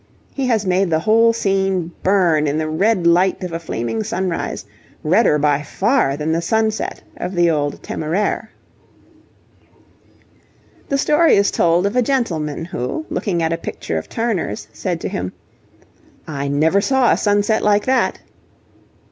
He 0.33 0.47
has 0.47 0.65
made 0.65 0.89
the 0.89 0.97
whole 1.01 1.31
scene 1.31 1.91
burn 2.01 2.47
in 2.47 2.57
the 2.57 2.67
red 2.67 3.05
light 3.05 3.43
of 3.43 3.53
a 3.53 3.59
flaming 3.59 4.01
sunrise, 4.03 4.65
redder 5.03 5.37
by 5.37 5.61
far 5.61 6.17
than 6.17 6.31
the 6.31 6.41
sunset 6.41 7.03
of 7.17 7.35
the 7.35 7.51
old 7.51 7.83
'Temeraire.' 7.83 8.49
The 10.89 10.97
story 10.97 11.35
is 11.35 11.51
told 11.51 11.85
of 11.85 11.95
a 11.95 12.01
gentleman 12.01 12.65
who, 12.65 13.05
looking 13.11 13.43
at 13.43 13.53
a 13.53 13.57
picture 13.57 13.99
of 13.99 14.09
Turner's, 14.09 14.67
said 14.73 14.99
to 15.01 15.07
him, 15.07 15.33
'I 16.27 16.47
never 16.47 16.81
saw 16.81 17.11
a 17.11 17.15
sunset 17.17 17.61
like 17.61 17.85
that.' 17.85 18.21